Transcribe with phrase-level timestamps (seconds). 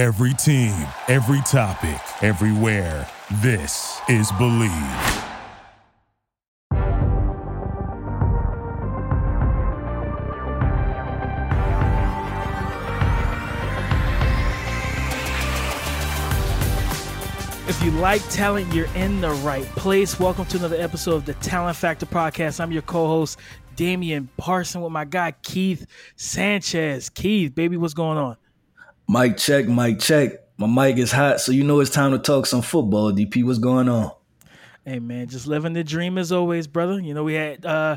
[0.00, 3.06] Every team, every topic, everywhere.
[3.42, 5.26] This is Bleav.
[17.68, 20.18] If you like talent, you're in the right place.
[20.18, 22.58] Welcome to another episode of the Talent Factor Podcast.
[22.58, 23.38] I'm your co-host,
[23.76, 25.86] Damian Parson, with my guy Keith
[26.16, 27.10] Sanchez.
[27.10, 28.38] Keith, baby, what's going on?
[29.12, 30.34] Mic check, mic check.
[30.56, 33.10] My mic is hot, so you know it's time to talk some football.
[33.10, 34.12] DP, what's going on?
[34.84, 37.00] Hey man, just living the dream as always, brother.
[37.00, 37.96] You know, we had uh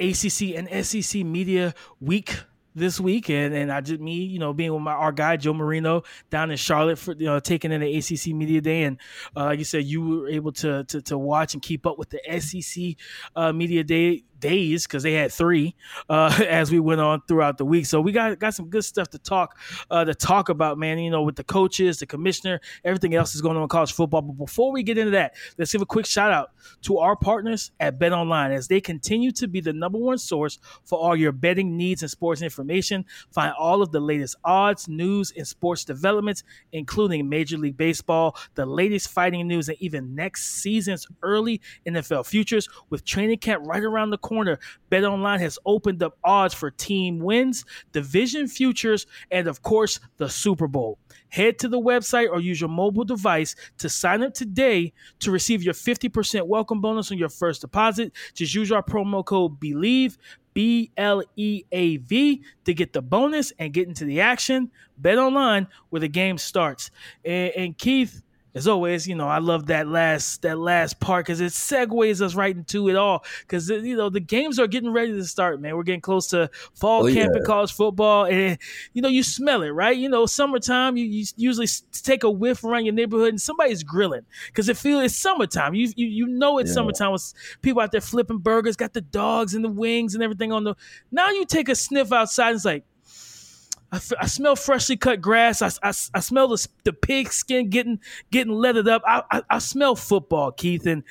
[0.00, 2.34] ACC and SEC Media Week
[2.74, 5.54] this week, and, and I just me, you know, being with my our guy Joe
[5.54, 8.98] Marino down in Charlotte for you know taking in the ACC Media Day, and
[9.36, 12.10] uh, like you said, you were able to, to to watch and keep up with
[12.10, 12.96] the SEC
[13.36, 15.74] uh, Media Day days because they had three
[16.08, 17.86] uh, as we went on throughout the week.
[17.86, 19.58] So we got got some good stuff to talk
[19.90, 20.98] uh, to talk about, man.
[20.98, 24.22] You know, with the coaches, the commissioner, everything else is going on in college football.
[24.22, 27.72] But before we get into that, let's give a quick shout out to our partners
[27.80, 31.32] at Bet Online as they continue to be the number one source for all your
[31.32, 33.04] betting needs and sports information.
[33.32, 38.66] Find all of the latest odds, news, and sports developments, including Major League Baseball, the
[38.66, 44.10] latest fighting news, and even next season's early NFL futures with training camp right around
[44.10, 44.60] the corner corner,
[44.92, 50.68] BetOnline has opened up odds for team wins, division futures, and of course, the Super
[50.68, 50.98] Bowl.
[51.30, 55.64] Head to the website or use your mobile device to sign up today to receive
[55.64, 58.12] your 50% welcome bonus on your first deposit.
[58.34, 60.16] Just use our promo code BLEAV,
[60.54, 64.70] B L E A V, to get the bonus and get into the action.
[64.96, 66.92] Bet online where the game starts.
[67.24, 68.22] And, and Keith,
[68.54, 72.34] as always, you know, I love that last that last part because it segues us
[72.34, 73.24] right into it all.
[73.42, 75.76] Because uh, you know the games are getting ready to start, man.
[75.76, 77.40] We're getting close to fall oh, camp yeah.
[77.40, 78.58] in college football, and
[78.92, 79.96] you know you smell it, right?
[79.96, 81.68] You know, summertime, you, you usually
[82.02, 85.74] take a whiff around your neighborhood, and somebody's grilling because it feels it's summertime.
[85.74, 86.74] You you, you know it's yeah.
[86.74, 87.32] summertime with
[87.62, 90.74] people out there flipping burgers, got the dogs and the wings and everything on the.
[91.12, 92.84] Now you take a sniff outside, and it's like
[93.92, 95.62] I, f- I smell freshly cut grass.
[95.62, 99.02] I, I, I smell the, the pig skin getting getting leathered up.
[99.06, 100.86] I, I, I smell football, Keith.
[100.86, 101.02] And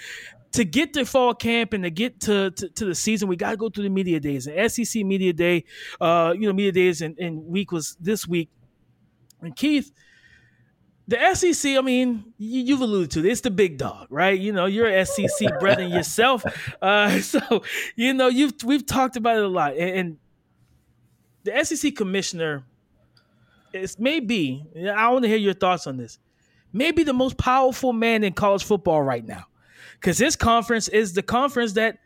[0.52, 3.52] to get to fall camp and to get to, to, to the season, we got
[3.52, 4.48] to go through the media days.
[4.48, 5.66] And SEC media day,
[6.00, 8.50] uh, you know, media days and, and week was this week.
[9.42, 9.92] And Keith,
[11.08, 13.26] the SEC, I mean, you, have alluded to it.
[13.26, 14.40] It's the big dog, right?
[14.40, 15.28] You know, you're SEC
[15.60, 16.44] brethren yourself.
[16.82, 17.64] Uh, so,
[17.96, 19.76] you know, you've we've talked about it a lot.
[19.76, 20.18] And, and
[21.44, 22.66] the SEC commissioner
[23.74, 24.66] is maybe
[24.96, 26.20] I want to hear your thoughts on this.
[26.72, 29.46] Maybe the most powerful man in college football right now,
[29.94, 31.98] because this conference is the conference that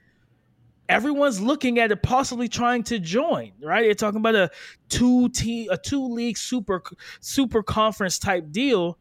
[0.87, 3.51] everyone's looking at it possibly trying to join.
[3.61, 3.85] Right?
[3.85, 4.51] You're talking about a
[4.89, 6.81] two team, a two league super
[7.19, 8.97] super conference type deal.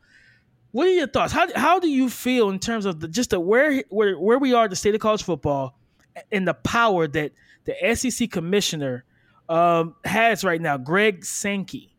[0.73, 1.33] What are your thoughts?
[1.33, 4.55] How how do you feel in terms of the just the where where where we
[4.55, 5.79] are, the state of college football,
[6.31, 7.33] and the power that
[7.65, 9.05] the SEC commissioner
[9.49, 11.92] um, has right now, Greg Sankey.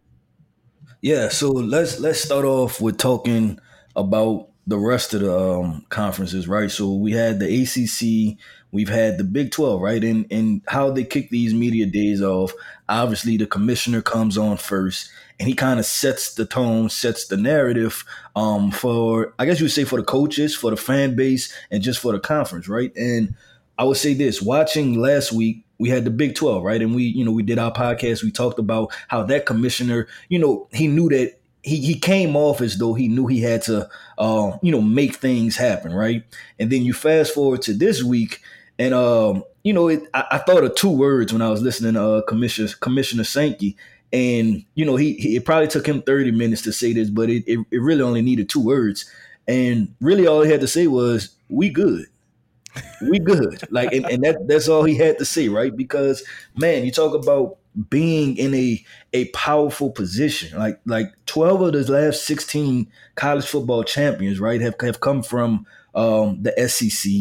[1.04, 3.60] Yeah, so let's let's start off with talking
[3.94, 6.72] about the rest of the um, conferences, right?
[6.72, 8.38] So we had the ACC,
[8.72, 10.02] we've had the Big Twelve, right?
[10.02, 12.54] And and how they kick these media days off.
[12.88, 17.36] Obviously, the commissioner comes on first, and he kind of sets the tone, sets the
[17.36, 18.06] narrative
[18.38, 21.84] um, for I guess you would say for the coaches, for the fan base, and
[21.84, 22.96] just for the conference, right?
[22.96, 23.36] And
[23.78, 26.82] I would say this: watching last week, we had the Big 12, right?
[26.82, 28.24] And we, you know, we did our podcast.
[28.24, 32.62] We talked about how that commissioner, you know, he knew that he, he came off
[32.62, 36.24] as though he knew he had to, uh, you know, make things happen, right?
[36.60, 38.42] And then you fast forward to this week,
[38.78, 41.94] and um, you know, it, I, I, thought of two words when I was listening
[41.94, 43.78] to uh, Commissioner Commissioner Sankey,
[44.12, 47.30] and you know, he, he, it probably took him thirty minutes to say this, but
[47.30, 49.10] it, it, it really only needed two words,
[49.48, 52.08] and really all he had to say was, "We good."
[53.10, 53.62] We good.
[53.72, 55.76] Like, and, and that that's all he had to say, right?
[55.76, 56.24] Because
[56.56, 57.58] man, you talk about
[57.90, 60.58] being in a a powerful position.
[60.58, 65.66] Like like twelve of the last sixteen college football champions, right, have have come from
[65.96, 67.12] um, the SEC.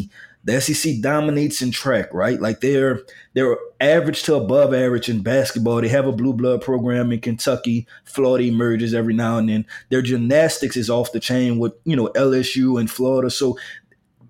[0.44, 2.40] The SEC dominates in track, right?
[2.40, 5.80] Like they're they're average to above average in basketball.
[5.80, 7.86] They have a blue blood program in Kentucky.
[8.02, 9.66] Florida emerges every now and then.
[9.90, 13.30] Their gymnastics is off the chain with you know LSU and Florida.
[13.30, 13.56] So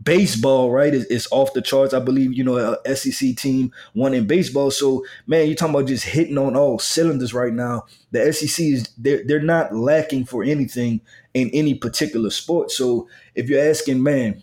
[0.03, 1.95] baseball, right, is, is off the charts.
[1.95, 4.71] I believe, you know, a SEC team won in baseball.
[4.71, 7.85] So, man, you're talking about just hitting on all cylinders right now.
[8.11, 11.01] The SEC is they're they're not lacking for anything
[11.35, 12.71] in any particular sport.
[12.71, 14.43] So if you're asking, man,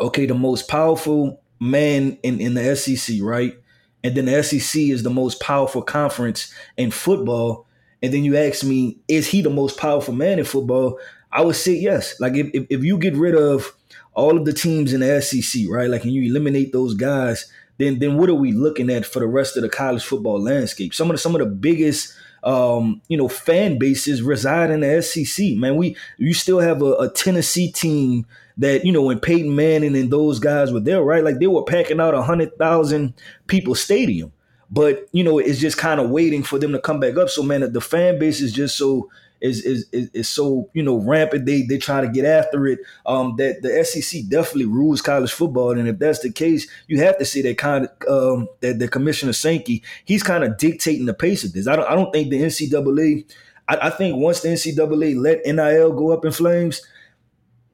[0.00, 3.58] okay, the most powerful man in, in the SEC, right?
[4.04, 7.66] And then the SEC is the most powerful conference in football.
[8.02, 10.98] and then you ask me, is he the most powerful man in football?
[11.32, 12.20] I would say yes.
[12.20, 13.75] Like if, if, if you get rid of
[14.16, 15.88] all of the teams in the SEC, right?
[15.88, 17.46] Like and you eliminate those guys,
[17.78, 20.94] then then what are we looking at for the rest of the college football landscape?
[20.94, 25.02] Some of the some of the biggest um, you know, fan bases reside in the
[25.02, 25.56] SEC.
[25.56, 28.24] Man, we you still have a, a, Tennessee team
[28.56, 31.24] that you know when Peyton Manning and those guys were there, right?
[31.24, 33.14] Like they were packing out a hundred thousand
[33.48, 34.32] people stadium,
[34.70, 37.28] but you know it's just kind of waiting for them to come back up.
[37.30, 39.10] So man, the fan base is just so
[39.40, 41.46] is is is, is so you know rampant.
[41.46, 42.80] They they try to get after it.
[43.04, 47.18] Um, that the SEC definitely rules college football, and if that's the case, you have
[47.18, 51.14] to see that kind of um, that the commissioner Sankey he's kind of dictating the
[51.14, 51.66] pace of this.
[51.66, 53.30] I don't I don't think the NCAA.
[53.68, 56.82] I, I think once the NCAA let NIL go up in flames,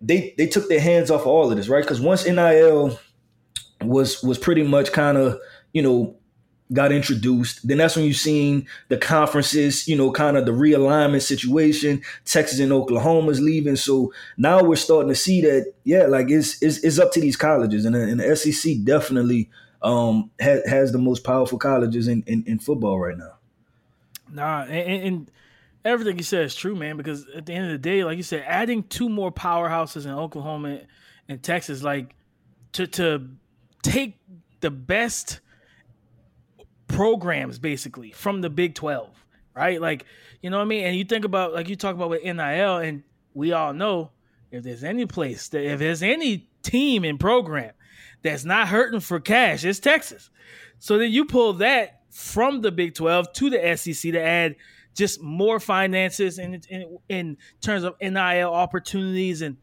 [0.01, 1.85] they they took their hands off all of this, right?
[1.85, 2.99] Because once NIL
[3.83, 5.39] was was pretty much kind of
[5.73, 6.17] you know
[6.73, 7.67] got introduced.
[7.67, 12.03] Then that's when you've seen the conferences, you know, kind of the realignment situation.
[12.25, 13.77] Texas and Oklahoma's leaving.
[13.77, 17.37] So now we're starting to see that, yeah, like it's it's, it's up to these
[17.37, 17.85] colleges.
[17.85, 19.51] And, and the SEC definitely
[19.83, 23.35] um, has, has the most powerful colleges in, in, in football right now.
[24.33, 25.31] Nah, and, and,
[25.85, 28.23] everything you said is true, man, because at the end of the day, like you
[28.23, 30.79] said, adding two more powerhouses in Oklahoma
[31.29, 32.15] and Texas, like
[32.73, 33.29] to to
[33.83, 34.17] take
[34.61, 35.41] the best–
[36.93, 39.09] programs basically from the Big 12,
[39.55, 39.81] right?
[39.81, 40.05] Like,
[40.41, 40.85] you know what I mean?
[40.85, 43.03] And you think about, like, you talk about with NIL, and
[43.35, 44.11] we all know
[44.51, 47.73] if there's any place that, if there's any team and program
[48.23, 50.31] that's not hurting for cash, it's Texas.
[50.79, 54.57] So then you pull that from the Big 12 to the SEC to add
[54.95, 59.57] just more finances in, in, in terms of NIL opportunities and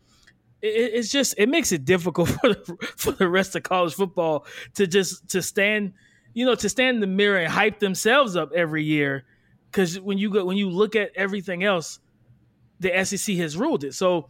[0.61, 4.45] it, it's just it makes it difficult for the, for the rest of college football
[4.73, 5.93] to just to stand
[6.33, 9.25] you know, to stand in the mirror and hype themselves up every year.
[9.71, 11.99] Because when you go, when you look at everything else,
[12.79, 13.93] the SEC has ruled it.
[13.93, 14.29] So,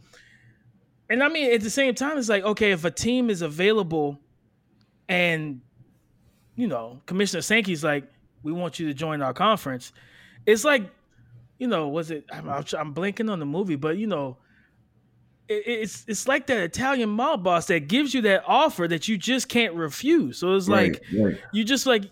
[1.08, 4.20] and I mean, at the same time, it's like, okay, if a team is available,
[5.08, 5.60] and
[6.56, 8.04] you know, Commissioner Sankey's like,
[8.42, 9.92] we want you to join our conference.
[10.46, 10.90] It's like,
[11.58, 12.24] you know, was it?
[12.32, 14.38] I'm, I'm blinking on the movie, but you know,
[15.50, 19.48] it's it's like that Italian mob boss that gives you that offer that you just
[19.48, 20.38] can't refuse.
[20.38, 21.40] So it's right, like right.
[21.52, 22.04] you just like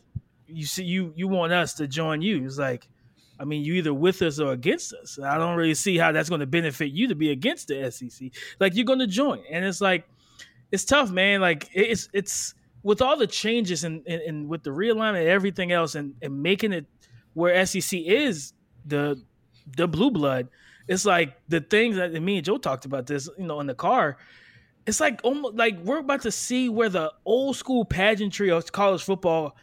[0.47, 2.45] you see you you want us to join you.
[2.45, 2.89] It's like
[3.39, 5.21] I mean you either with us or against us.
[5.21, 8.31] I don't really see how that's going to benefit you to be against the SEC.
[8.59, 10.05] Like you're going to join, and it's like
[10.73, 11.41] it's tough, man.
[11.41, 15.71] Like it's it's with all the changes and and, and with the realignment and everything
[15.71, 16.87] else, and and making it
[17.35, 18.53] where SEC is
[18.85, 19.23] the
[19.77, 20.49] the blue blood
[20.89, 23.75] it's like the things that me and Joe talked about this, you know, in the
[23.75, 24.17] car.
[24.87, 29.03] It's like almost like we're about to see where the old school pageantry of college
[29.03, 29.55] football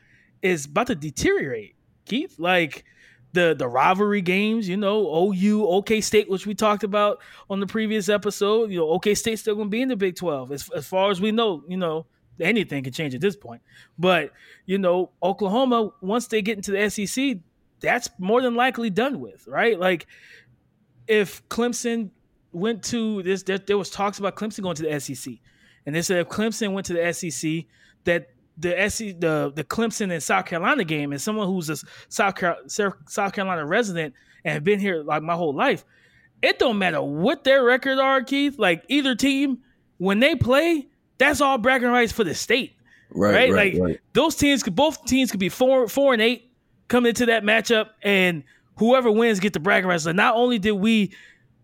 [0.43, 1.75] is about to deteriorate.
[2.05, 2.85] Keith, like
[3.33, 7.19] the the rivalry games, you know, OU, OK State, which we talked about
[7.49, 8.69] on the previous episode.
[8.69, 11.09] You know, OK State's still going to be in the Big Twelve, as as far
[11.09, 11.63] as we know.
[11.67, 12.05] You know,
[12.39, 13.63] anything can change at this point.
[13.97, 14.31] But
[14.67, 17.37] you know, Oklahoma, once they get into the SEC,
[17.79, 19.79] that's more than likely done with, right?
[19.79, 20.07] Like
[21.07, 22.11] if Clemson
[22.51, 25.33] went to this, there, there, was talks about Clemson going to the SEC,
[25.85, 27.65] and they said if Clemson went to the SEC,
[28.05, 31.77] that the SEC, the the Clemson and South Carolina game, and someone who's a
[32.09, 34.13] South Carolina, South Carolina resident
[34.43, 35.83] and been here like my whole life,
[36.41, 38.57] it don't matter what their record are, Keith.
[38.57, 39.59] Like either team,
[39.97, 42.73] when they play, that's all bragging rights for the state.
[43.11, 43.99] Right, right, right like right.
[44.13, 46.51] those teams could both teams could be four four and eight
[46.87, 48.43] coming into that matchup and
[48.77, 50.03] whoever wins get the bragging rights.
[50.03, 51.11] So not only did we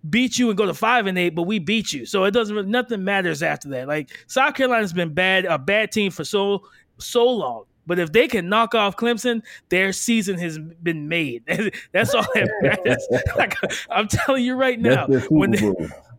[0.09, 2.05] beat you and go to five and eight, but we beat you.
[2.05, 3.87] So it doesn't nothing matters after that.
[3.87, 6.63] Like South Carolina's been bad, a bad team for so
[6.97, 7.65] so long.
[7.87, 11.43] But if they can knock off Clemson, their season has been made.
[11.91, 13.07] That's all that matters.
[13.35, 13.55] like,
[13.89, 15.73] I'm telling you right now, when they,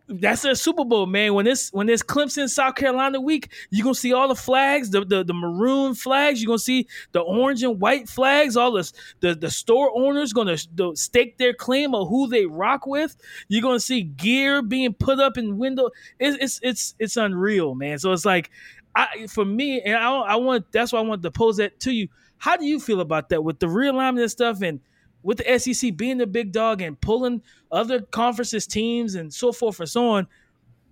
[0.07, 1.33] that's a Super Bowl, man.
[1.33, 5.05] When this when this Clemson South Carolina week, you're gonna see all the flags, the,
[5.05, 6.41] the the maroon flags.
[6.41, 8.57] You're gonna see the orange and white flags.
[8.57, 8.91] All this
[9.21, 10.57] the the store owners gonna
[10.95, 13.15] stake their claim of who they rock with.
[13.47, 15.89] You're gonna see gear being put up in window.
[16.19, 17.97] It's it's it's it's unreal, man.
[17.97, 18.51] So it's like,
[18.95, 21.91] I for me, and I I want that's why I want to pose that to
[21.91, 22.09] you.
[22.37, 24.81] How do you feel about that with the realignment and stuff and
[25.23, 29.79] with the SEC being the big dog and pulling other conferences teams and so forth
[29.79, 30.27] and so on,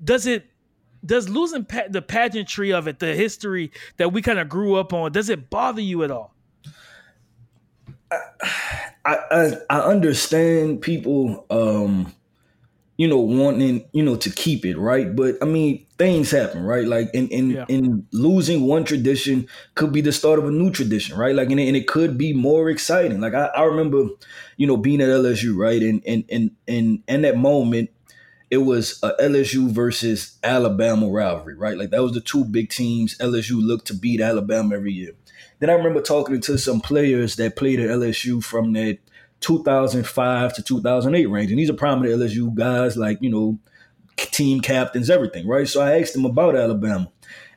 [0.04, 0.48] does it
[1.06, 4.94] does losing pa- the pageantry of it, the history that we kind of grew up
[4.94, 6.34] on, does it bother you at all?
[8.12, 12.14] I, I I understand people, um,
[13.02, 15.16] you know, wanting, you know, to keep it, right?
[15.16, 16.86] But I mean, things happen, right?
[16.86, 17.66] Like in in, yeah.
[17.68, 21.34] in losing one tradition could be the start of a new tradition, right?
[21.34, 23.20] Like and it, and it could be more exciting.
[23.20, 24.04] Like I, I remember,
[24.56, 25.82] you know, being at LSU, right?
[25.82, 27.90] And and and and in that moment,
[28.52, 31.80] it was a LSU versus Alabama rivalry, right?
[31.80, 33.18] Like that was the two big teams.
[33.18, 35.14] LSU looked to beat Alabama every year.
[35.58, 39.00] Then I remember talking to some players that played at LSU from that
[39.42, 41.52] 2005 to 2008 range.
[41.52, 43.60] And these are prominent LSU guys like, you know,
[44.16, 45.68] team captains, everything, right?
[45.68, 47.12] So I asked them about Alabama.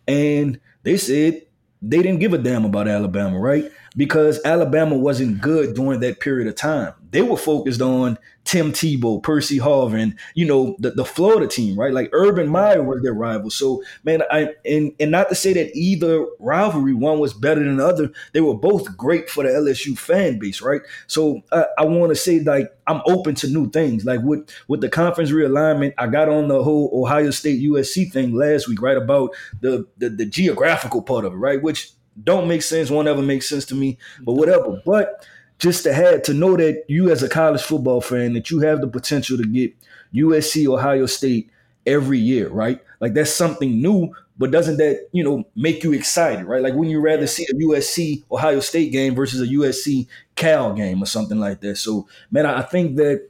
[0.09, 1.43] And they said
[1.81, 3.71] they didn't give a damn about Alabama, right?
[3.97, 6.95] Because Alabama wasn't good during that period of time.
[7.11, 11.93] They were focused on Tim Tebow, Percy Harvin, you know, the, the Florida team, right?
[11.93, 13.51] Like Urban Meyer was their rival.
[13.51, 17.79] So, man, I and and not to say that either rivalry one was better than
[17.79, 18.11] the other.
[18.33, 20.83] They were both great for the LSU fan base, right?
[21.07, 24.05] So I, I want to say like I'm open to new things.
[24.05, 28.35] Like with with the conference realignment, I got on the whole Ohio State USC thing
[28.35, 28.97] last week, right?
[28.97, 31.63] About the the, the geographical part of it, right?
[31.63, 34.81] Which don't make sense, won't ever make sense to me, but whatever.
[34.85, 35.27] But
[35.59, 38.81] just to have to know that you as a college football fan that you have
[38.81, 39.75] the potential to get
[40.15, 41.51] USC Ohio State
[41.87, 42.81] every year, right?
[43.01, 46.63] Like that's something new, but doesn't that, you know, make you excited, right?
[46.63, 50.07] Like when you rather see a USC Ohio State game versus a USC
[50.37, 51.77] Cal game or something like that.
[51.77, 53.29] So, man, I think that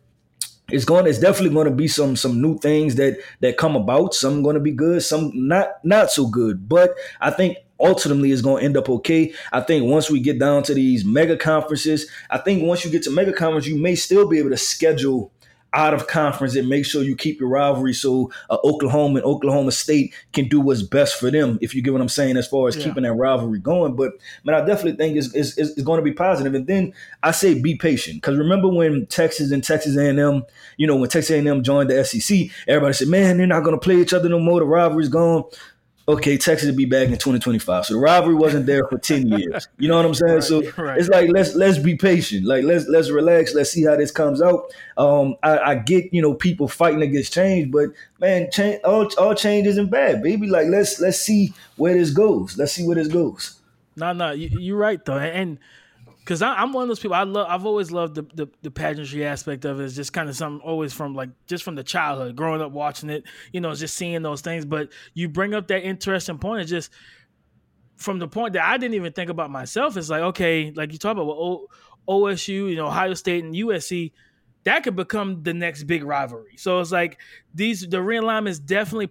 [0.70, 4.14] it's going it's definitely going to be some some new things that that come about
[4.14, 8.42] some going to be good some not not so good but i think ultimately is
[8.42, 9.32] going to end up okay.
[9.52, 13.02] I think once we get down to these mega conferences, I think once you get
[13.04, 15.32] to mega conference, you may still be able to schedule
[15.74, 19.72] out of conference and make sure you keep your rivalry so uh, Oklahoma and Oklahoma
[19.72, 22.68] State can do what's best for them, if you get what I'm saying, as far
[22.68, 22.84] as yeah.
[22.84, 23.96] keeping that rivalry going.
[23.96, 24.12] But
[24.44, 26.54] man, I definitely think it's, it's, it's going to be positive.
[26.54, 30.44] And then I say be patient because remember when Texas and Texas A&M,
[30.76, 33.84] you know, when Texas A&M joined the SEC, everybody said, man, they're not going to
[33.84, 34.60] play each other no more.
[34.60, 35.44] The rivalry's gone
[36.06, 37.86] okay, Texas will be back in 2025.
[37.86, 39.68] So the rivalry wasn't there for 10 years.
[39.78, 40.34] You know what I'm saying?
[40.34, 40.98] Right, so right.
[40.98, 42.46] it's like let's let's be patient.
[42.46, 43.54] Like let's let's relax.
[43.54, 44.72] Let's see how this comes out.
[44.96, 49.34] Um, I, I get you know people fighting against change, but man, change all all
[49.34, 50.48] change isn't bad, baby.
[50.48, 52.56] Like let's let's see where this goes.
[52.58, 53.60] Let's see where this goes.
[53.96, 55.58] No, no, you, are right though, and
[56.24, 57.14] because I'm one of those people.
[57.14, 57.46] I love.
[57.50, 59.84] I've always loved the, the, the pageantry aspect of it.
[59.84, 63.10] It's just kind of something always from like just from the childhood, growing up watching
[63.10, 63.24] it.
[63.52, 64.64] You know, just seeing those things.
[64.64, 66.62] But you bring up that interesting point.
[66.62, 66.90] It's just
[67.96, 69.98] from the point that I didn't even think about myself.
[69.98, 71.66] It's like okay, like you talk about well,
[72.08, 74.12] OSU, you know, Ohio State and USC.
[74.64, 76.56] That could become the next big rivalry.
[76.56, 77.20] So it's like
[77.54, 79.10] these the realignments definitely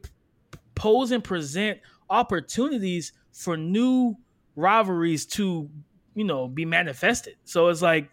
[0.74, 1.80] pose and present
[2.10, 4.18] opportunities for new
[4.56, 5.70] rivalries to
[6.16, 7.36] you know be manifested.
[7.44, 8.10] So it's like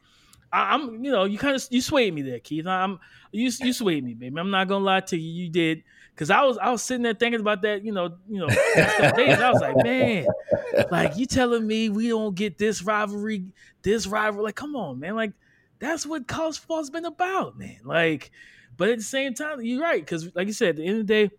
[0.53, 2.67] I, am you know you kind of you swayed me there, Keith.
[2.67, 2.99] I'm
[3.33, 4.39] you you swayed me, baby.
[4.39, 5.85] I'm not gonna lie to you, you did.
[6.17, 9.39] Cause I was I was sitting there thinking about that, you know, you know, days.
[9.39, 10.27] I was like, man,
[10.91, 13.45] like you telling me we don't get this rivalry,
[13.83, 14.45] this rivalry.
[14.45, 15.17] Like, come on, man.
[15.17, 15.33] Like,
[15.79, 17.79] that's what college football's been about, man.
[17.85, 18.33] Like,
[18.77, 20.07] but at the same time, you're right.
[20.07, 21.35] Cause like you said, at the end of the day,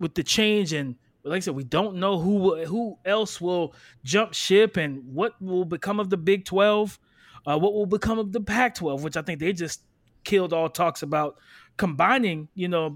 [0.00, 4.32] with the change and like I said, we don't know who who else will jump
[4.32, 6.98] ship and what will become of the Big Twelve,
[7.46, 9.82] uh, what will become of the Pac twelve, which I think they just
[10.24, 11.36] killed all talks about
[11.76, 12.94] combining, you know,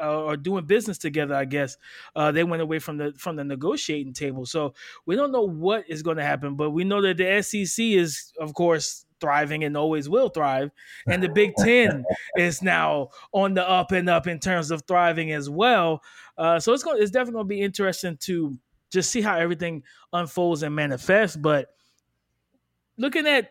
[0.00, 1.34] uh, or doing business together.
[1.34, 1.76] I guess
[2.14, 4.46] uh, they went away from the from the negotiating table.
[4.46, 7.84] So we don't know what is going to happen, but we know that the SEC
[7.84, 10.70] is, of course, thriving and always will thrive.
[11.06, 12.04] And the Big Ten
[12.36, 16.02] is now on the up and up in terms of thriving as well.
[16.36, 18.58] Uh, so it's going it's definitely going to be interesting to
[18.90, 21.36] just see how everything unfolds and manifests.
[21.36, 21.68] But
[22.96, 23.50] looking at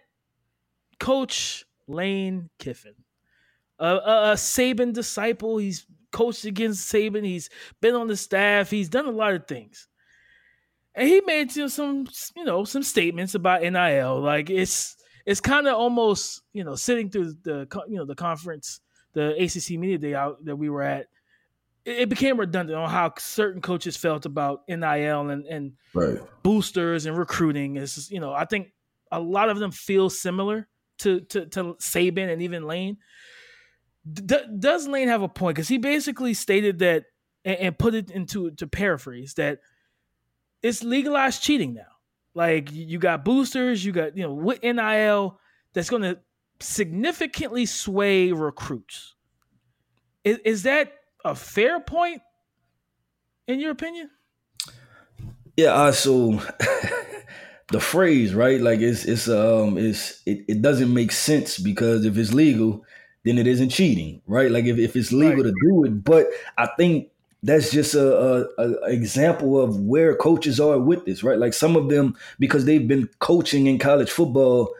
[0.99, 2.95] Coach Lane Kiffin,
[3.79, 7.25] a, a, a Saban disciple, he's coached against Saban.
[7.25, 7.49] He's
[7.81, 8.69] been on the staff.
[8.69, 9.87] He's done a lot of things.
[10.95, 14.21] And he made you know, some, you know, some statements about NIL.
[14.21, 18.79] Like it's it's kind of almost you know sitting through the you know the conference,
[19.13, 21.07] the ACC media day out that we were at.
[21.83, 26.17] It, became redundant on how certain coaches felt about NIL and and right.
[26.43, 27.75] boosters and recruiting.
[27.75, 28.69] Is you know I think
[29.11, 30.67] a lot of them feel similar
[30.99, 32.97] to to, to Saban and even Lane.
[34.11, 35.55] D- does Lane have a point?
[35.55, 37.05] Because he basically stated that
[37.43, 39.59] and, and put it into to paraphrase that
[40.61, 41.83] it's legalized cheating now.
[42.33, 45.39] Like you got boosters, you got you know with NIL
[45.73, 46.19] that's going to
[46.59, 49.15] significantly sway recruits.
[50.23, 50.93] Is, is that
[51.23, 52.21] a fair point
[53.47, 54.09] in your opinion?
[55.55, 56.31] Yeah, uh, so
[57.71, 58.59] the phrase, right?
[58.59, 62.83] Like it's it's um it's it, it doesn't make sense because if it's legal,
[63.25, 64.49] then it isn't cheating, right?
[64.51, 65.53] Like if, if it's legal right.
[65.53, 66.03] to do it.
[66.03, 66.27] But
[66.57, 67.09] I think
[67.43, 71.37] that's just a, a, a, example of where coaches are with this, right?
[71.37, 74.73] Like some of them, because they've been coaching in college football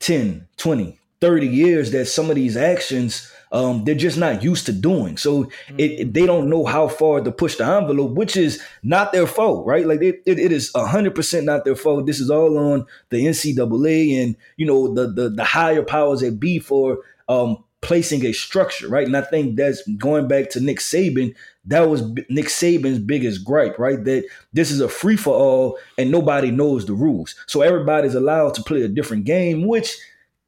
[0.00, 4.72] 10, 20, 30 years, that some of these actions um, they're just not used to
[4.72, 5.16] doing.
[5.16, 5.78] So mm-hmm.
[5.78, 9.28] it, it, they don't know how far to push the envelope, which is not their
[9.28, 9.86] fault, right?
[9.86, 12.06] Like it, it, it is hundred percent not their fault.
[12.06, 16.40] This is all on the NCAA and you know the the, the higher powers that
[16.40, 19.06] be for um, placing a structure, right?
[19.06, 21.34] And I think that's going back to Nick Saban.
[21.66, 24.02] That was Nick Saban's biggest gripe, right?
[24.04, 27.34] That this is a free for all and nobody knows the rules.
[27.46, 29.96] So everybody's allowed to play a different game, which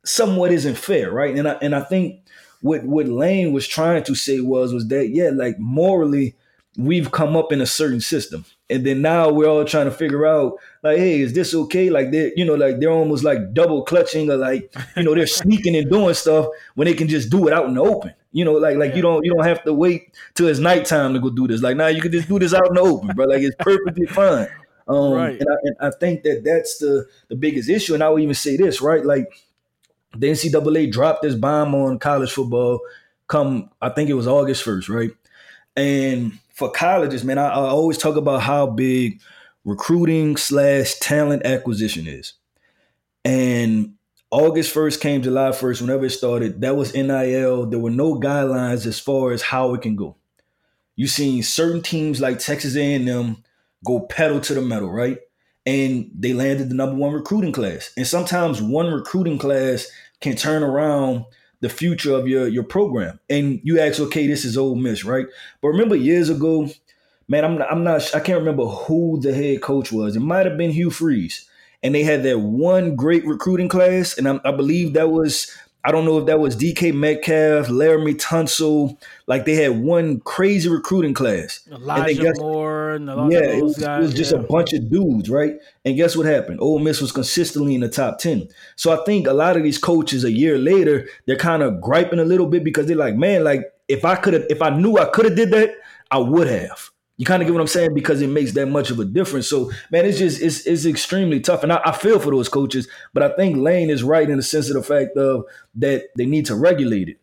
[0.05, 1.37] somewhat isn't fair, right?
[1.37, 2.23] And I and I think
[2.63, 6.35] what what Lane was trying to say was was that yeah, like morally,
[6.79, 10.27] we've come up in a certain system, and then now we're all trying to figure
[10.27, 11.91] out like, hey, is this okay?
[11.91, 15.27] Like they, you know, like they're almost like double clutching or like you know they're
[15.27, 18.13] sneaking and doing stuff when they can just do it out in the open.
[18.33, 18.97] You know, like like yeah.
[18.97, 21.63] you don't you don't have to wait till it's nighttime to go do this.
[21.63, 23.27] Like now you can just do this out in the open, bro.
[23.27, 24.49] Like it's perfectly fine.
[24.89, 25.41] Um, right.
[25.41, 27.95] and, I, and I think that that's the the biggest issue.
[27.95, 29.05] And I would even say this, right?
[29.05, 29.27] Like
[30.17, 32.81] the NCAA dropped this bomb on college football
[33.27, 35.11] come, I think it was August 1st, right?
[35.77, 39.21] And for colleges, man, I, I always talk about how big
[39.65, 42.33] recruiting slash talent acquisition is.
[43.27, 43.95] And
[44.31, 47.67] August 1st came July 1st, whenever it started, that was NIL.
[47.67, 50.17] There were no guidelines as far as how it can go.
[50.97, 53.45] You seen certain teams like Texas A&M
[53.85, 55.19] go pedal to the metal, right?
[55.67, 57.93] And they landed the number one recruiting class.
[57.99, 59.89] And sometimes one recruiting class
[60.23, 61.27] can turn around
[61.61, 63.21] the future of your your program.
[63.29, 65.27] And you ask, okay, this is Ole Miss, right?
[65.61, 66.69] But remember years ago,
[67.29, 70.17] man, I'm not, I'm not I can't remember who the head coach was.
[70.17, 71.49] It might have been Hugh Freeze,
[71.83, 75.51] and they had that one great recruiting class, and I, I believe that was
[75.87, 79.01] I don't know if that was DK Metcalf, Laremy Tunsil.
[79.29, 81.61] Like they had one crazy recruiting class.
[81.71, 84.41] Elijah and guess, Moore and yeah, it was, guys, it was just yeah.
[84.41, 85.55] a bunch of dudes, right?
[85.85, 86.59] And guess what happened?
[86.61, 88.49] Ole Miss was consistently in the top ten.
[88.75, 92.19] So I think a lot of these coaches a year later they're kind of griping
[92.19, 94.99] a little bit because they're like, man, like if I could have, if I knew
[94.99, 95.71] I could have did that,
[96.11, 96.91] I would have.
[97.19, 99.49] You kind of get what I'm saying because it makes that much of a difference.
[99.49, 102.89] So man, it's just it's it's extremely tough, and I, I, feel for those coaches.
[103.15, 105.45] But I think Lane is right in the sense of the fact of
[105.77, 107.19] that they need to regulate it.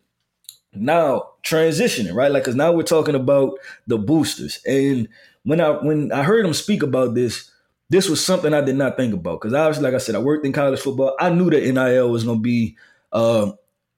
[0.72, 5.08] Now transitioning right, like because now we're talking about the boosters, and
[5.44, 7.50] when I when I heard him speak about this,
[7.88, 10.44] this was something I did not think about because obviously, like I said, I worked
[10.44, 11.16] in college football.
[11.20, 12.76] I knew that NIL was going to be
[13.12, 13.52] uh,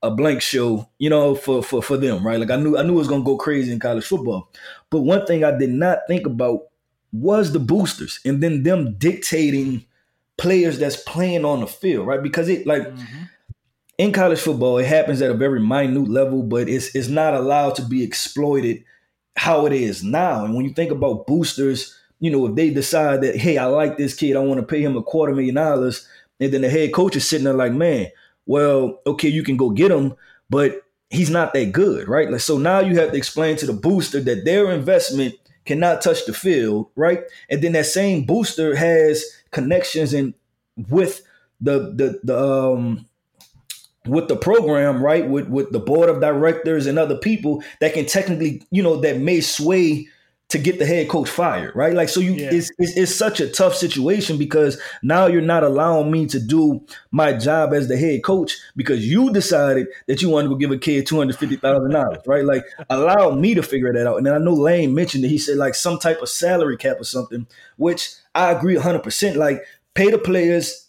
[0.07, 2.38] a blank show, you know, for for for them, right?
[2.40, 4.49] Like I knew I knew it was gonna go crazy in college football.
[4.90, 6.61] But one thing I did not think about
[7.12, 9.85] was the boosters and then them dictating
[10.37, 12.23] players that's playing on the field, right?
[12.23, 13.23] Because it like mm-hmm.
[13.99, 17.75] in college football, it happens at a very minute level, but it's it's not allowed
[17.77, 18.85] to be exploited
[19.37, 20.45] how it is now.
[20.45, 23.97] And when you think about boosters, you know, if they decide that, hey, I like
[23.97, 26.07] this kid, I want to pay him a quarter million dollars,
[26.40, 28.09] and then the head coach is sitting there like, man,
[28.47, 30.15] well, okay, you can go get him,
[30.49, 32.41] but he's not that good, right?
[32.41, 36.33] So now you have to explain to the booster that their investment cannot touch the
[36.33, 37.25] field, right?
[37.51, 40.35] And then that same booster has connections and
[40.89, 41.23] with
[41.61, 43.07] the the the um
[44.07, 45.29] with the program, right?
[45.29, 49.19] With with the board of directors and other people that can technically, you know, that
[49.19, 50.09] may sway
[50.49, 51.93] to get the head coach fired, right?
[51.93, 52.51] Like, so you, yeah.
[52.53, 56.87] it's, it's, it's such a tough situation because now you're not allowing me to do
[57.11, 60.79] my job as the head coach because you decided that you wanted to give a
[60.79, 62.45] kid two hundred fifty thousand dollars, right?
[62.45, 64.19] Like, allow me to figure that out.
[64.19, 67.01] And then I know Lane mentioned that he said like some type of salary cap
[67.01, 69.37] or something, which I agree hundred percent.
[69.37, 70.89] Like, pay the players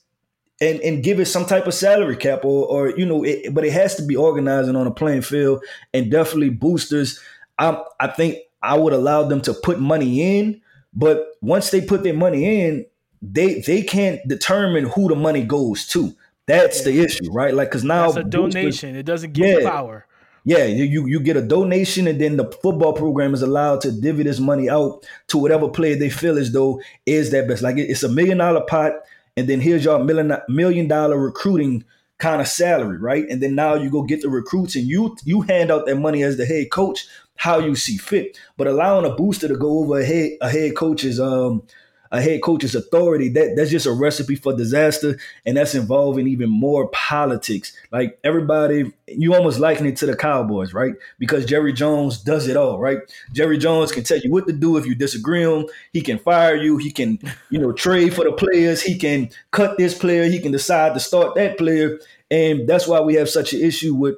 [0.61, 3.65] and and give it some type of salary cap or or you know, it, but
[3.65, 5.63] it has to be organizing on a playing field
[5.95, 7.19] and definitely boosters.
[7.57, 10.61] I I think I would allow them to put money in,
[10.93, 12.85] but once they put their money in,
[13.21, 16.15] they they can't determine who the money goes to.
[16.47, 16.91] That's yeah.
[16.91, 17.53] the issue, right?
[17.53, 18.95] Like because now it's a donation.
[18.95, 20.05] It doesn't give yeah, power.
[20.43, 24.23] Yeah, you you get a donation, and then the football program is allowed to divvy
[24.23, 27.61] this money out to whatever player they feel as though is that best.
[27.61, 28.93] Like it's a million dollar pot,
[29.35, 31.83] and then here's your million million dollar recruiting
[32.17, 33.25] kind of salary, right?
[33.29, 36.23] And then now you go get the recruits and you you hand out that money
[36.23, 38.37] as the head coach how you see fit.
[38.57, 41.63] But allowing a booster to go over a head a head coach's um
[42.11, 46.49] a head coach's authority that that's just a recipe for disaster and that's involving even
[46.49, 47.75] more politics.
[47.91, 50.93] Like everybody you almost liken it to the cowboys right?
[51.19, 52.99] Because jerry jones does it all right?
[53.33, 55.65] Jerry jones can tell you what to do if you disagree him.
[55.91, 56.77] He can fire you.
[56.77, 57.19] He can
[57.49, 58.81] you know trade for the players.
[58.81, 60.25] He can cut this player.
[60.25, 61.99] He can decide to start that player.
[62.29, 64.15] And that's why we have such an issue with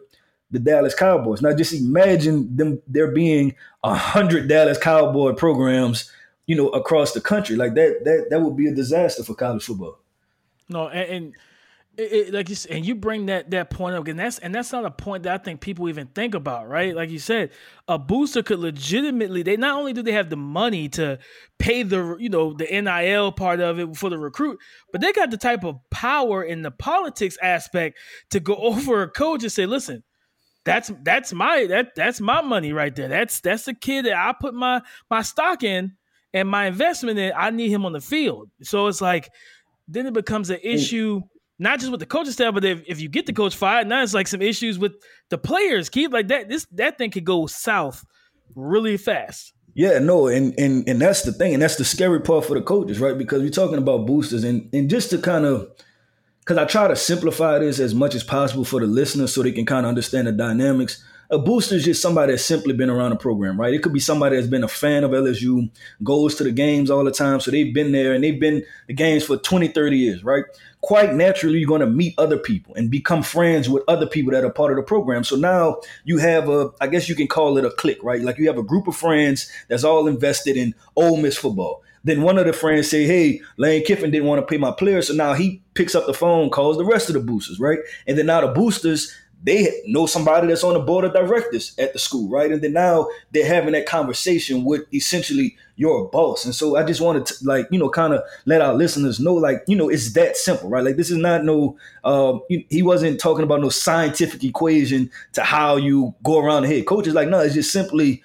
[0.51, 1.41] the Dallas Cowboys.
[1.41, 6.11] Now just imagine them there being a hundred Dallas Cowboy programs,
[6.47, 7.55] you know, across the country.
[7.55, 9.99] Like that that that would be a disaster for college football.
[10.69, 11.35] No, and, and
[11.99, 14.55] it, it, like you said, and you bring that that point up, and that's and
[14.55, 16.95] that's not a point that I think people even think about, right?
[16.95, 17.51] Like you said,
[17.87, 19.43] a booster could legitimately.
[19.43, 21.19] They not only do they have the money to
[21.57, 24.59] pay the you know the nil part of it for the recruit,
[24.91, 27.97] but they got the type of power in the politics aspect
[28.29, 30.03] to go over a coach and say, listen.
[30.69, 33.07] That's that's my that that's my money right there.
[33.07, 35.93] That's that's the kid that I put my my stock in
[36.33, 37.33] and my investment in.
[37.35, 38.49] I need him on the field.
[38.61, 39.29] So it's like
[39.87, 41.21] then it becomes an issue
[41.57, 44.01] not just with the coaching staff, but if, if you get the coach fired, now
[44.01, 44.93] it's like some issues with
[45.29, 45.89] the players.
[45.89, 46.47] Keep like that.
[46.47, 48.05] This that thing could go south
[48.55, 49.53] really fast.
[49.73, 52.61] Yeah, no, and and and that's the thing, and that's the scary part for the
[52.61, 53.17] coaches, right?
[53.17, 55.69] Because we're talking about boosters, and and just to kind of,
[56.49, 59.51] because I try to simplify this as much as possible for the listeners, so they
[59.51, 63.11] can kind of understand the dynamics a booster is just somebody that's simply been around
[63.11, 63.73] the program, right?
[63.73, 65.69] It could be somebody that's been a fan of LSU,
[66.03, 67.39] goes to the games all the time.
[67.39, 70.43] So they've been there and they've been the games for 20, 30 years, right?
[70.81, 74.43] Quite naturally, you're going to meet other people and become friends with other people that
[74.43, 75.23] are part of the program.
[75.23, 78.21] So now you have a, I guess you can call it a clique, right?
[78.21, 81.83] Like you have a group of friends that's all invested in Ole Miss football.
[82.03, 85.07] Then one of the friends say, "Hey, Lane Kiffin didn't want to pay my players,
[85.07, 87.79] so now he picks up the phone, calls the rest of the boosters, right?
[88.07, 91.93] And then now the boosters they know somebody that's on the board of directors at
[91.93, 92.51] the school, right?
[92.51, 96.43] And then now they're having that conversation with essentially your boss.
[96.43, 99.33] And so I just wanted to like, you know, kind of let our listeners know,
[99.33, 100.83] like, you know, it's that simple, right?
[100.83, 105.77] Like this is not no um he wasn't talking about no scientific equation to how
[105.77, 106.85] you go around the head.
[106.85, 108.21] Coach is like, no, it's just simply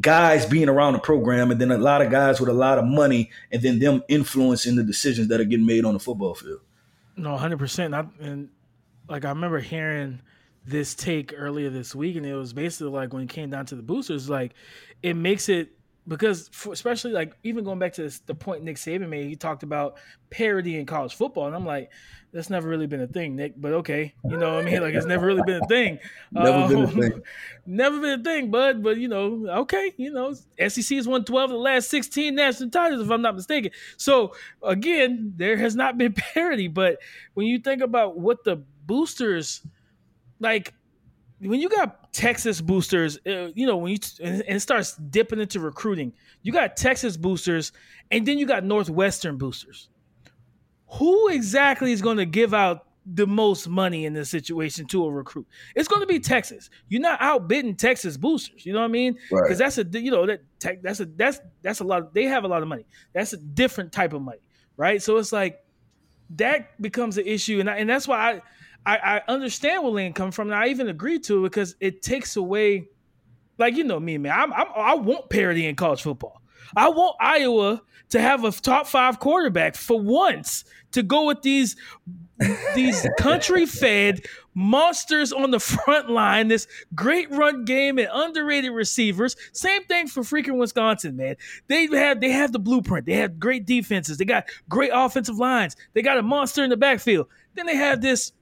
[0.00, 2.84] guys being around the program and then a lot of guys with a lot of
[2.84, 6.60] money and then them influencing the decisions that are getting made on the football field.
[7.16, 8.10] No, 100%.
[8.20, 8.48] and
[9.08, 10.20] like I remember hearing
[10.66, 13.74] this take earlier this week, and it was basically like when it came down to
[13.74, 14.54] the boosters, like
[15.02, 15.70] it makes it
[16.06, 19.36] because for, especially like even going back to this, the point Nick Saban made, he
[19.36, 19.96] talked about
[20.30, 21.90] parity in college football, and I'm like,
[22.32, 23.54] that's never really been a thing, Nick.
[23.56, 25.98] But okay, you know, what I mean, like it's never really been a thing.
[26.32, 27.22] never um, been a um, thing.
[27.66, 28.82] Never been a thing, bud.
[28.82, 32.70] But you know, okay, you know, SEC is won 12 of the last 16 national
[32.70, 33.70] titles, if I'm not mistaken.
[33.96, 36.68] So again, there has not been parity.
[36.68, 36.98] But
[37.34, 39.66] when you think about what the boosters
[40.40, 40.74] like
[41.46, 45.60] when you got Texas boosters, uh, you know, when you and it starts dipping into
[45.60, 47.72] recruiting, you got Texas boosters,
[48.10, 49.88] and then you got Northwestern boosters.
[50.92, 55.10] Who exactly is going to give out the most money in this situation to a
[55.10, 55.46] recruit?
[55.74, 56.70] It's going to be Texas.
[56.88, 58.64] You're not outbidding Texas boosters.
[58.64, 59.14] You know what I mean?
[59.28, 59.58] Because right.
[59.58, 60.40] that's a you know that
[60.82, 62.02] that's a that's that's a lot.
[62.02, 62.86] Of, they have a lot of money.
[63.12, 64.40] That's a different type of money,
[64.76, 65.02] right?
[65.02, 65.64] So it's like
[66.36, 68.42] that becomes an issue, and I, and that's why I
[68.86, 72.02] I, I understand where Lane comes from, and I even agree to it because it
[72.02, 72.88] takes away,
[73.58, 74.32] like you know me, man.
[74.38, 76.42] I'm, I'm, I want parity in college football.
[76.76, 81.76] I want Iowa to have a top five quarterback for once to go with these
[82.74, 89.36] these country fed monsters on the front line, this great run game and underrated receivers.
[89.52, 91.36] Same thing for freaking Wisconsin, man.
[91.66, 93.06] They have they have the blueprint.
[93.06, 94.18] They have great defenses.
[94.18, 95.76] They got great offensive lines.
[95.92, 97.28] They got a monster in the backfield.
[97.54, 98.32] Then they have this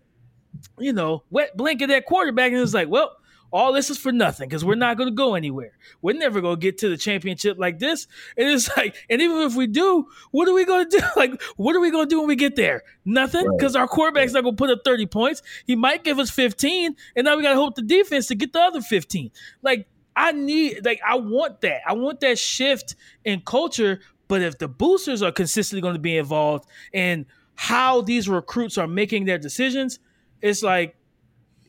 [0.79, 3.17] you know, wet blanket that quarterback, and it's like, well,
[3.53, 5.73] all this is for nothing because we're not going to go anywhere.
[6.01, 8.07] We're never going to get to the championship like this.
[8.37, 11.07] And it's like, and even if we do, what are we going to do?
[11.17, 12.83] Like, what are we going to do when we get there?
[13.05, 13.83] Nothing because right.
[13.83, 15.43] our quarterback's not going to put up 30 points.
[15.67, 18.53] He might give us 15, and now we got to hope the defense to get
[18.53, 19.31] the other 15.
[19.61, 19.87] Like,
[20.17, 21.83] I need, like, I want that.
[21.87, 24.01] I want that shift in culture.
[24.27, 28.89] But if the boosters are consistently going to be involved in how these recruits are
[28.89, 29.99] making their decisions–
[30.43, 30.97] it's like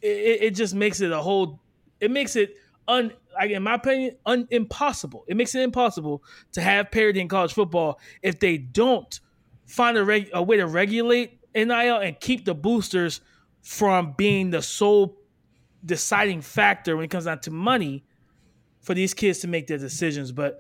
[0.02, 1.62] it, it just makes it a whole.
[2.02, 2.56] It makes it
[2.88, 3.14] un.
[3.34, 5.24] Like in my opinion, un, impossible.
[5.28, 9.20] It makes it impossible to have parity in college football if they don't
[9.66, 13.22] find a, reg, a way to regulate NIL and keep the boosters
[13.62, 15.18] from being the sole
[15.86, 18.04] deciding factor when it comes down to money
[18.82, 20.32] for these kids to make their decisions.
[20.32, 20.60] But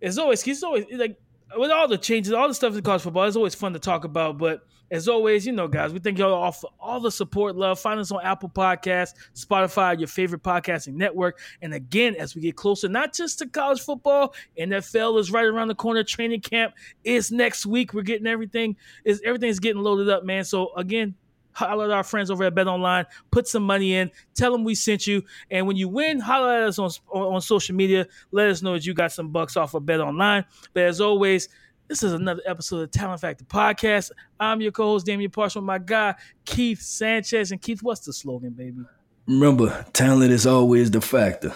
[0.00, 1.18] it's always it's always like
[1.56, 4.04] with all the changes, all the stuff in college football, it's always fun to talk
[4.04, 4.38] about.
[4.38, 7.78] But as always, you know, guys, we thank y'all all for all the support, love.
[7.80, 11.38] Find us on Apple Podcasts, Spotify, your favorite podcasting network.
[11.62, 15.68] And again, as we get closer, not just to college football, NFL is right around
[15.68, 16.04] the corner.
[16.04, 17.94] Training camp is next week.
[17.94, 20.44] We're getting everything is everything's getting loaded up, man.
[20.44, 21.14] So again,
[21.54, 23.06] holler at our friends over at Bet Online.
[23.30, 24.10] Put some money in.
[24.34, 25.22] Tell them we sent you.
[25.50, 28.06] And when you win, holler at us on, on, on social media.
[28.32, 30.44] Let us know that you got some bucks off of Bet Online.
[30.72, 31.48] But as always,
[31.88, 34.10] this is another episode of Talent Factor Podcast.
[34.40, 37.52] I'm your co-host, Damian Parson, my guy, Keith Sanchez.
[37.52, 38.82] And Keith, what's the slogan, baby?
[39.26, 41.54] Remember, talent is always the factor.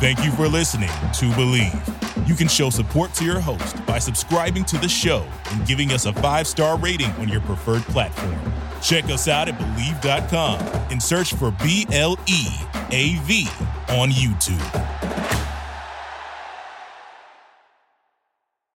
[0.00, 2.28] Thank you for listening to Bleav.
[2.28, 6.06] You can show support to your host by subscribing to the show and giving us
[6.06, 8.36] a five star rating on your preferred platform.
[8.82, 10.58] Check us out at Bleav.com
[10.90, 12.46] and search for B L E
[12.90, 13.48] A V
[13.88, 15.33] on YouTube.